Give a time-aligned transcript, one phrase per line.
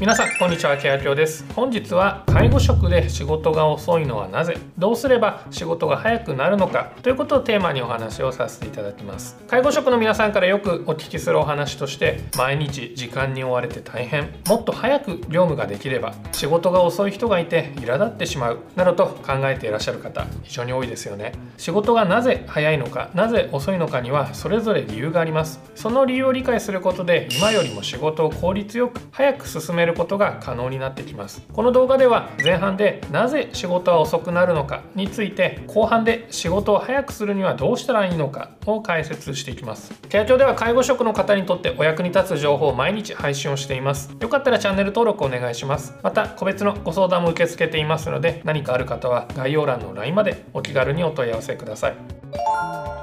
[0.00, 1.44] 皆さんこんにちはケアキョです。
[1.52, 4.56] 本日は介護職で仕事が遅いのはなぜ？
[4.78, 6.94] どうすれば仕事が早くなるのか？
[7.02, 9.36] ということをテーマにお話をさせていただきます。
[9.46, 14.32] 介護職の皆さんからよくお聞きするお話として毎日時間に追われて大変。
[14.48, 18.60] もっと早く業務ができれば仕事が遅い人がいて苛立ってしまう。
[18.76, 21.32] などと考えていらっしゃる方非常に多いですよね。
[21.58, 23.10] 仕事がなぜ早いのか？
[23.12, 25.60] なぜ遅いのかにはそれぞれ理由があります。
[25.74, 31.42] その理由を理解することで今よりも仕事を効率よく早く進めるることが可能になってきます。
[31.52, 39.92] この動画では前半でなぜ仕事は遅くなるのかについて後半で仕事を早くするにはどうしたらいいのかを解説していきます。
[40.08, 44.14] ケア庁では介護職の方にとってお役に立つ情報を毎日配信をしています。
[44.20, 45.94] よかったらチャンネル登録お願いします。
[46.02, 52.99] また個別のご相談も受け付けていますので何かある方は概要欄の LINE までお気軽にお問い合わせください。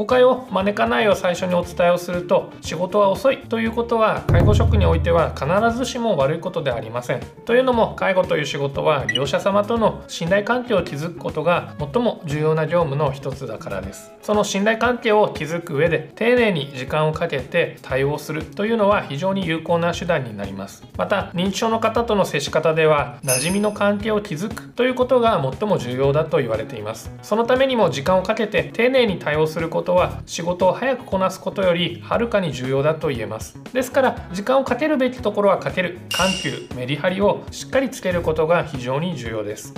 [0.00, 5.46] 誤解を招かないを最初にお伝えをすると仕事は遅いということは介護職においては必
[5.76, 7.20] ずしも悪いことではありません。
[7.44, 14.10] というのも介護という仕事は利用者様との信頼関係を築くことが最も重要な業務の一つだからです。
[14.22, 20.82] その信頼関係を築く上で丁寧に時間をかけて対応するというのは非常に有効な手段になります。
[20.96, 27.12] また認知症の方との接し方では馴染みの関係を築くということが最も重要だと言われています。
[27.20, 33.58] そのためにも時間をかけて丁寧に対応することことは仕事を早くこなすことよりはるかに重要だと言えます。
[33.72, 39.74] ですから時間をかけるべきところはかける緩急メリハリをしっかりつけることが非常に重要です。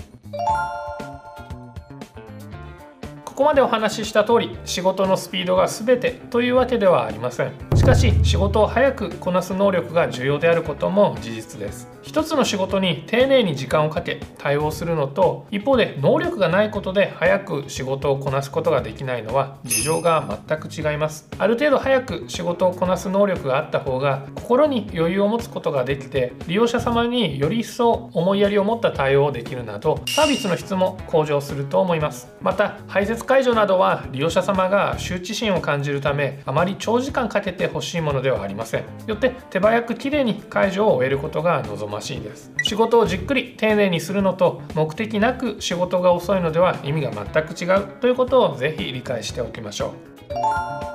[3.24, 7.71] ここまでお話しした通り仕事のスピードが全てというわけではありません。
[7.82, 11.90] しかし仕事を早くこなす能力が重要であることも事実です。
[12.02, 21.28] 一つの仕事に丁寧に時間をかけ対応するのと一方で能力がないことで早く仕事をこなすことができないのは事情が全く違います。
[21.38, 32.32] ある程度早く仕事をこなす能力があった方が心に余裕を持つことができて利用者様により一層思いやりを持った対応をできるなどサービスの質も向上すると思います。
[32.40, 38.84] また排泄解除などは利用者様が羞恥心を感じるためあまり長時間かけてほしいものではありません。
[39.06, 42.52] よって手早くきれいに解除を終えることが望ましいです。
[42.62, 49.94] 仕事をじっくり丁寧にするのと目的なく仕事が遅いのでは意味が全く違うということをぜひ理解しておきましょ
[50.88, 50.91] う。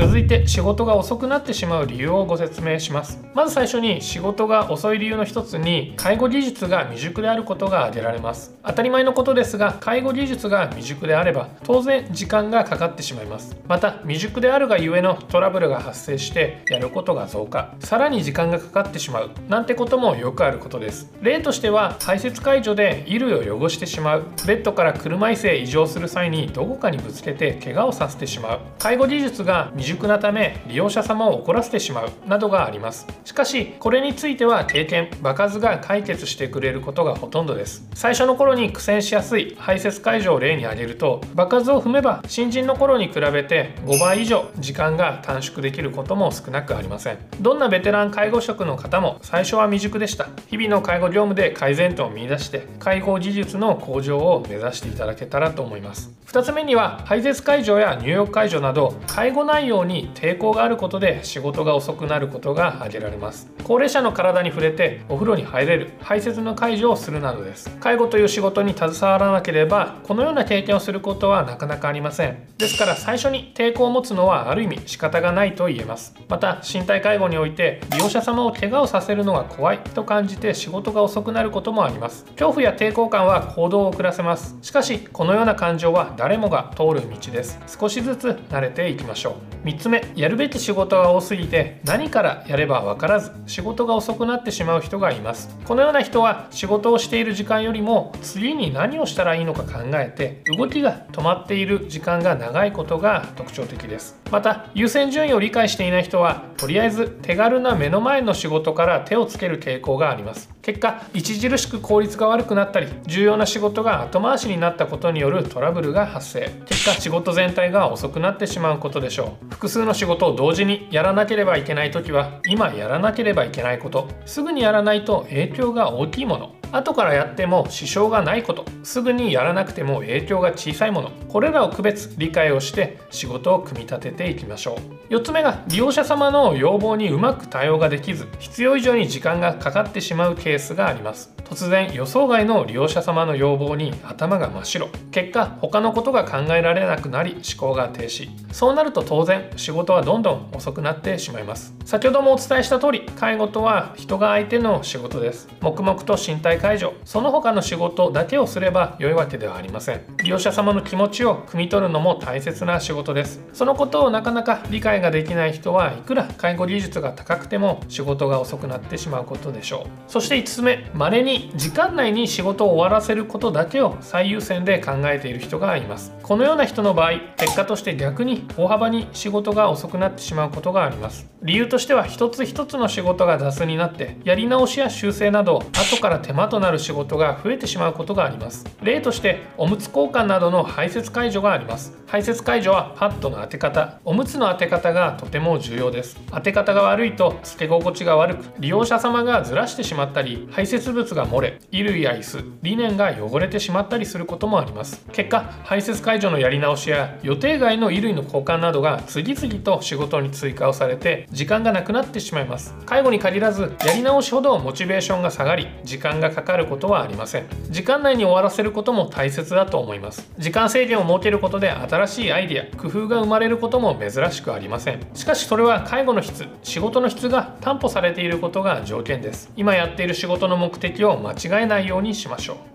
[0.00, 3.22] 続いて仕事が遅くなってしまう理由をご説明します。
[3.34, 8.56] まず最初に仕事が遅い理由の一つに介護技術が未熟であることが挙げられます。
[8.64, 13.54] 当たり前のことですが介護技術が未熟であれば当然時間がかかってしまいます。
[13.68, 17.74] また未熟であるがゆえのトラブルが発生してやることが増加。
[17.80, 19.30] さらに時間がかかってしまう。
[19.50, 21.12] なんてこともよくあることです。
[21.20, 24.24] 例としては排泄解除で衣類を汚してしまう。
[24.46, 28.60] ベッドから車椅子へ移乗する際にどこかにぶつけて怪我をさせてしまう。
[28.78, 33.06] 介護技術が未熟なため利用者様を怒らせてしまうなどがあります。
[33.24, 37.88] しかしこれについては経験場数が解決してくれることがほとんどです。
[37.94, 47.18] 最初の頃に苦戦しやすい排泄解除を例に挙げると場数を踏めば新人の頃に比べて5倍以上時間が短縮できることも少なくありません。
[47.40, 50.28] どんなベテラン介護職の方も最初は未熟でした。
[50.48, 56.10] 日々の介護業務で改善点を見出して介護技術の向上を目指していただけたらと思います。
[56.26, 63.50] 2つ目には排泄解除や入浴解除など介護内容に抵抗があることで仕事が遅くなることが挙げられます。
[63.64, 67.70] 高齢者の体に触れてお風呂に入れる排泄の解除をするなどです。
[67.78, 72.38] 介護という仕事に携わらなければこのような経験をすることはなかなかありません。
[72.58, 76.14] ですから最初に抵抗を持つのはある意味仕方がないと言えます。
[76.28, 82.24] また身体介護において利用者様を怪我をさせるのが怖いと感じて仕事が遅くなることもあります。
[82.32, 84.56] 恐怖や抵抗感は行動を遅らせます。
[84.62, 87.58] しかしこのような感情は誰もが通る道です。
[87.66, 89.34] 少しずつ慣れていきましょう。
[89.70, 95.56] 3つ目やるべき仕事が多すぎて何からやれば分からず仕事が遅くなってしまう人がいます。
[95.64, 104.18] このような人は仕事をしている時間よりも次に何をしたらいいのか考えて動きが止まっている時間が長いことが特徴的です。
[104.32, 110.50] また優先順位を理解していない人はとりあえず手軽な目の前の仕事から手をつける傾向があります。
[110.62, 116.50] 結果著しく効率が悪くなったり重要な仕事が後回しになったことによるトラブルが発生。
[116.66, 119.49] 結果仕事全体が遅くなってしまうことでしょう。
[119.50, 126.54] 複数の仕事を同時にやらなければいけない時は今やらなければいけないことすぐにやらないと影響が大きいもの。
[126.72, 128.64] 後からやっても支障がないこと。
[128.84, 131.10] すぐにやらなくても影響が小さいもの。
[131.28, 134.78] これらを区別理解をして仕事を組み立てていきましょ
[135.10, 135.14] う。
[135.14, 141.39] 4つ目が利用者様の要望にうまく対応ができず必要以上に時間がかかってしまうケースがあります。
[141.50, 144.88] 突然予想外の利用者様の要望に頭が真っ白。
[145.10, 148.28] 結果他のことが考えられなくなり思考が停止。
[148.52, 151.74] そうなると当然仕事はどんどん遅くなってしまいます。
[151.84, 155.48] 先ほどもお伝えした通り介護とは人が相手の仕事です。
[155.60, 160.02] 黙々と身体介助その他の仕事だけをすれば良いわけではありません。
[160.22, 163.40] 利用者様の気持ちを汲み取るのも大切な仕事です。
[163.52, 169.86] そのことをなかなか理解ができない人はいくら介護技術が高くても仕事が遅くなってしまうことでしょう。
[170.06, 176.12] そして5つ目稀時間内に仕事を終わらせることだけを最優先で考えている人がいます。
[176.22, 181.28] このような人の場合結果として逆に大幅に仕事が遅くなってしまうことがあります。
[181.42, 188.64] 理由としては一つ一つの仕事が雑になってやり直しや修正など後から手間となる仕事が増えてしまうことがあります。
[188.82, 191.96] 例としておむつ交換などの排泄解除があります。
[192.06, 193.98] 排泄解除はパッドの当て方。
[194.04, 196.18] おむつの当て方がとても重要です。
[196.30, 205.04] 当て方が悪いとつけ心地が悪く利用者様がずらしてしまったり排泄物が漏れ衣類や椅子理念が汚れてしまったりすることもあります。
[205.12, 212.74] 結果排泄解除のやり直しや予定外の衣類の交換などが次々と仕事に追加をされて時間がなくなってしまいます。
[212.84, 217.46] 介護に限らずやり直しほどモチベーションが下がり時間がかかることはありません。
[217.70, 220.30] 時間内に終わらせることも大切だと思います。
[220.38, 225.00] 時間制限を設けることで新しいアイデア工夫が生まれることも珍しくありません。
[225.14, 229.50] しかしそれは介護の質仕事の質が担保されていることが条件です。
[229.56, 232.70] 今やっている仕事の目的を間違えないようにしましょう。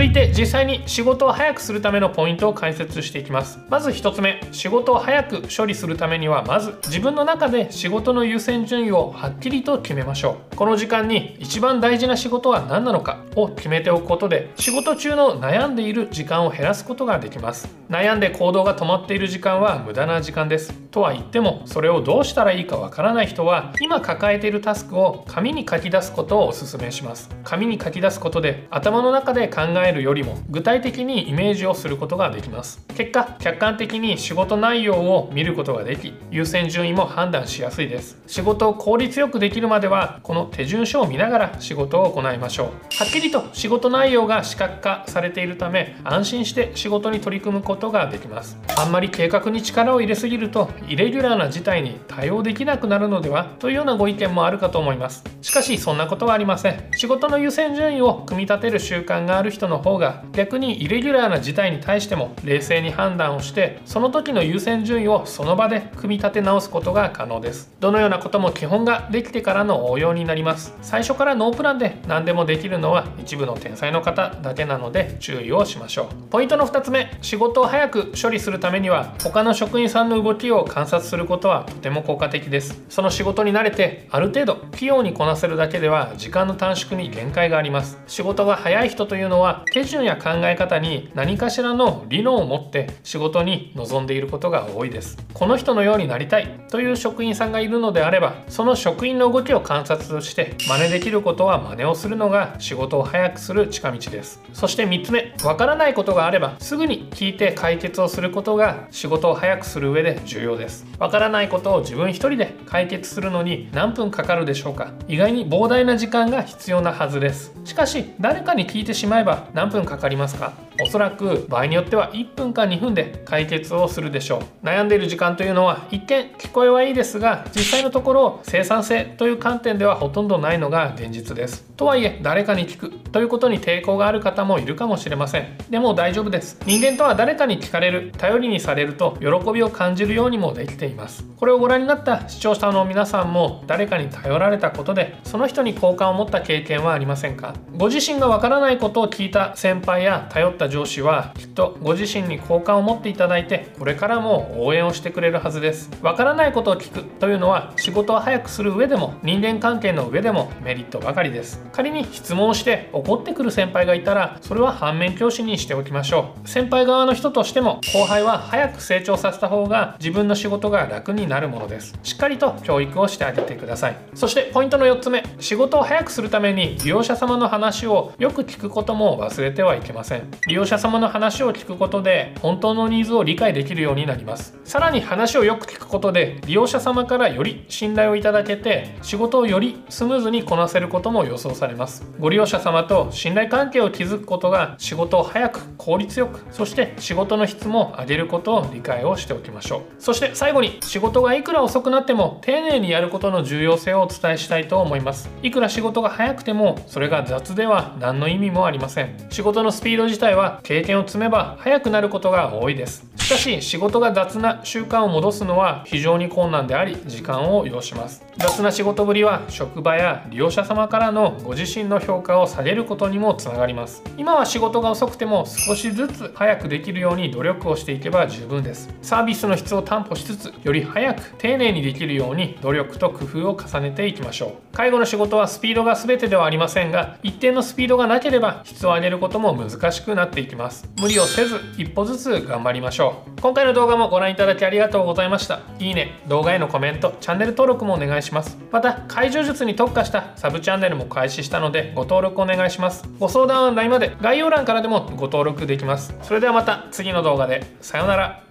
[0.00, 3.58] 続いて実際に仕事を早くするためのポイントを解説していきます。
[3.68, 10.56] まず1つ目仕事を早く処理するためにはまず自分の中で仕事の優先順位をはっきりと決めましょう。
[10.56, 17.79] この時間に一番大事な仕事は何なのかを決めておくことで仕事中の悩んでいる時間を減らすことができます。
[17.90, 20.72] 悩んで行動が止まっている時間は無駄な時間です。
[20.92, 27.28] とは言ってもそれをどうしたらいいかわからない人は今抱えているタスクを紙に書き出すことをお勧めします。
[27.42, 32.80] 紙に書き出すことで頭の中で考えるよりも具体的にイメージをすることができます。
[32.96, 38.22] 結果客観的に仕事内容を見ることができ優先順位も判断しやすいです。
[38.28, 42.66] 仕事を効率よくできるまではこの手順書を見ながら仕事を行いましょう。
[42.66, 42.72] は
[43.04, 48.58] っきりと仕事内容が視覚化されているため安心して仕事に取り組むことことができます。
[48.76, 55.24] あんまり計画に力を入れすぎるとイレギュラーな事態に対応できなくなるのではというようなご意見もあるかと思います。
[55.40, 56.90] しかしそんなことはありません。
[56.92, 67.72] 仕事の優先順位を組み立てる習慣がある人の方が逆にイレギュラーな事態に対しても冷静に判断をしてその時の優先順位をその場で組み立て直すことが可能です。
[67.80, 70.74] どのようなことも基本ができてからの応用になります。
[70.82, 76.06] 最初からノープランで何でもできるのは一部の天才の方だけなので注意をしましょう。
[76.30, 77.10] ポイントの2つ目。
[77.22, 82.82] 仕事を早く処理するためには他の職員さんの動きを観察することはとても効果的です。
[82.88, 88.00] その仕事に慣れてある程度器用にこなせるだけでは時間の短縮に限界があります。
[88.08, 95.16] 仕事が早い人というのは手順や考え方に何かしらの理論を持って仕事に臨んでいることが多いです。
[95.32, 104.42] この人のようになりたいという職員さんがいるのであればその職員の動きを観察して真似できることは真似をするのが仕事を早くする近道です。
[104.54, 110.86] そして3つ目わからないことがあればすぐに聞いて解決をすることが仕事を早くする上で重要です。
[110.98, 114.92] わからないことを自分一人で解決するのに何分かかるでしょうか。
[115.08, 117.52] 意外に膨大な時間が必要なはずです。
[117.66, 120.54] しかし誰かに聞いてしまえば何分かかりますか。
[120.82, 124.66] おそらく場合によっては1分か2分で解決をするでしょう。
[124.66, 131.64] 悩んでいる時間というのは一見聞こえはいいですが実際のところ生産性という観点ではほとんどないのが現実です。
[131.76, 135.56] とはいえ誰かに聞くということに抵抗がある方もいるかもしれません。
[135.70, 136.58] でも大丈夫です。
[136.66, 141.30] 人間とは誰かに聞かれる頼りにされると喜びを感じるようにもできています。
[141.40, 155.90] これをご覧になった視聴者の皆さんも誰かに頼られたことでその人に好感を持った経験はありませんかご自身がわからないことを聞いた先輩や頼った上司はきっとご自身に好感を持っていただいてこれからも応援をしてくれるはずです。
[156.02, 161.62] わからないことを聞くというのは仕事を早くする上でも人間関係の上でもメリットばかりです。
[161.72, 166.48] 仮に質問をして怒ってくる先輩がいたらそれは反面教師にしておきましょう。
[166.48, 171.98] 先輩側の人としても後輩は早く成長させた方が自分の仕事が楽になるものです。
[172.02, 173.96] しっかりと教育をしてあげてください。
[174.14, 175.24] そしてポイントの4つ目。
[175.38, 180.30] 仕事を早くするために利用者様の話をよく聞くことも忘れてはいけません。
[180.46, 184.58] 利用者様の話を聞くことで本当のニーズを理解できるようになります。
[184.64, 192.06] さらに話をよく聞くことで利用者様からより信頼をいただけて仕事をよりスムーズにこなせることも予想されます。
[192.18, 199.80] ご利用者様と信頼関係を築くことが仕事を早く効率よくそして仕事の質も上げることを理解をしておきましょう。
[199.98, 205.30] そして最後に仕事がいくら遅くなっても丁寧にやることの重要性をお伝えしたいと思います。
[205.42, 209.16] いくら仕事が早くてもそれが雑では何の意味もありません。
[209.30, 213.09] 仕事のスピード自体は経験を積めば早くなることが多いです。
[213.30, 218.24] しかし仕事が雑な習慣を戻すのは非常に困難であり時間を要します。
[218.36, 224.02] 雑な仕事ぶりは職場や利用者様からのご自身の評価を下げることにもつながります。
[224.16, 228.92] 今は仕事が遅くても少しずつ早くできるように努力をしていけば十分です。
[229.00, 234.76] サービスの質を担保しつつより早く丁寧にできるように努力と工夫を重ねていきましょう。
[234.76, 240.90] 介護の仕事はスピードが全てではありませんが一定のスピードがなければ質を上げることも難しくなっていきます。
[241.00, 243.19] 無理をせず一歩ずつ頑張りましょう。
[243.40, 245.60] 今回の動画もご覧いただきありがとうございました。
[245.78, 248.58] いいね動画へのコメントチャンネル登録もお願いします。
[248.70, 253.08] また解除術に特化したサブチャンネルも開始したのでご登録お願いします。
[253.18, 256.14] ご相談は LINE まで概要欄からでもご登録できます。
[256.22, 257.64] それではまた次の動画で。
[257.80, 258.49] さようなら。